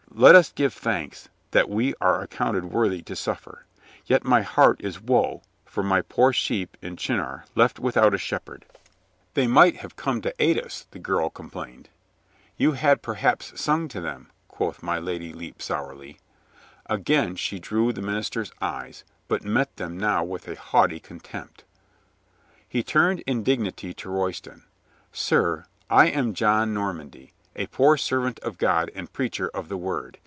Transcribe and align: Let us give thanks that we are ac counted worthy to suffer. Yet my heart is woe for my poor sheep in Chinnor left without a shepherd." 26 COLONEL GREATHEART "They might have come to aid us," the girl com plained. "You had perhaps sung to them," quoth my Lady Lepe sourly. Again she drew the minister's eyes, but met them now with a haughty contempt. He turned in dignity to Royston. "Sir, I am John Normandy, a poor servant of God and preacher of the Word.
Let 0.13 0.35
us 0.35 0.51
give 0.51 0.73
thanks 0.73 1.29
that 1.51 1.69
we 1.69 1.93
are 2.01 2.19
ac 2.21 2.27
counted 2.35 2.65
worthy 2.65 3.01
to 3.03 3.15
suffer. 3.15 3.65
Yet 4.05 4.25
my 4.25 4.41
heart 4.41 4.79
is 4.83 5.01
woe 5.01 5.41
for 5.65 5.81
my 5.83 6.01
poor 6.01 6.31
sheep 6.33 6.75
in 6.81 6.97
Chinnor 6.97 7.45
left 7.55 7.79
without 7.79 8.13
a 8.13 8.17
shepherd." 8.17 8.65
26 8.65 8.75
COLONEL 8.75 9.01
GREATHEART 9.01 9.33
"They 9.35 9.47
might 9.47 9.75
have 9.81 9.95
come 9.95 10.21
to 10.21 10.35
aid 10.37 10.59
us," 10.59 10.85
the 10.91 10.99
girl 10.99 11.29
com 11.29 11.49
plained. 11.49 11.87
"You 12.57 12.73
had 12.73 13.01
perhaps 13.01 13.59
sung 13.59 13.87
to 13.87 14.01
them," 14.01 14.29
quoth 14.49 14.83
my 14.83 14.99
Lady 14.99 15.31
Lepe 15.33 15.61
sourly. 15.61 16.19
Again 16.87 17.37
she 17.37 17.57
drew 17.57 17.93
the 17.93 18.01
minister's 18.01 18.51
eyes, 18.61 19.05
but 19.29 19.45
met 19.45 19.73
them 19.77 19.97
now 19.97 20.25
with 20.25 20.45
a 20.49 20.57
haughty 20.59 20.99
contempt. 20.99 21.63
He 22.67 22.83
turned 22.83 23.21
in 23.21 23.43
dignity 23.43 23.93
to 23.93 24.09
Royston. 24.09 24.65
"Sir, 25.13 25.65
I 25.89 26.07
am 26.07 26.33
John 26.33 26.73
Normandy, 26.73 27.31
a 27.53 27.65
poor 27.67 27.97
servant 27.97 28.39
of 28.39 28.57
God 28.57 28.89
and 28.95 29.11
preacher 29.11 29.49
of 29.53 29.67
the 29.67 29.75
Word. 29.75 30.17